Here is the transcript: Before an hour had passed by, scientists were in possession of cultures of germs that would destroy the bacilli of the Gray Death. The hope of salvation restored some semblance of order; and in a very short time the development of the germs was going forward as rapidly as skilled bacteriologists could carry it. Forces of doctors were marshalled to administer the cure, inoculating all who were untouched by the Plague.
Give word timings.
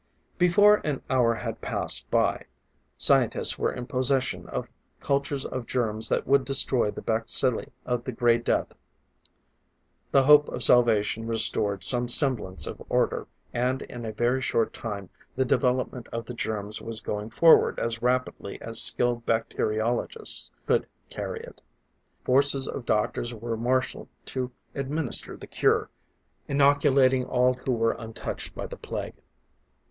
Before 0.39 0.81
an 0.83 1.03
hour 1.11 1.35
had 1.35 1.61
passed 1.61 2.09
by, 2.09 2.45
scientists 2.97 3.59
were 3.59 3.71
in 3.71 3.85
possession 3.85 4.47
of 4.49 4.67
cultures 4.99 5.45
of 5.45 5.67
germs 5.67 6.09
that 6.09 6.25
would 6.25 6.43
destroy 6.43 6.89
the 6.89 7.03
bacilli 7.03 7.69
of 7.85 8.03
the 8.03 8.11
Gray 8.11 8.39
Death. 8.39 8.73
The 10.09 10.23
hope 10.23 10.47
of 10.49 10.63
salvation 10.63 11.27
restored 11.27 11.83
some 11.83 12.07
semblance 12.07 12.65
of 12.65 12.81
order; 12.89 13.27
and 13.53 13.83
in 13.83 14.03
a 14.03 14.11
very 14.11 14.41
short 14.41 14.73
time 14.73 15.09
the 15.35 15.45
development 15.45 16.07
of 16.11 16.25
the 16.25 16.33
germs 16.33 16.81
was 16.81 16.99
going 16.99 17.29
forward 17.29 17.77
as 17.77 18.01
rapidly 18.01 18.59
as 18.59 18.81
skilled 18.81 19.23
bacteriologists 19.27 20.49
could 20.65 20.87
carry 21.11 21.41
it. 21.41 21.61
Forces 22.25 22.67
of 22.67 22.87
doctors 22.87 23.35
were 23.35 23.55
marshalled 23.55 24.09
to 24.25 24.49
administer 24.73 25.37
the 25.37 25.45
cure, 25.45 25.91
inoculating 26.47 27.23
all 27.25 27.53
who 27.53 27.71
were 27.73 27.95
untouched 27.99 28.55
by 28.55 28.65
the 28.65 28.77
Plague. 28.77 29.21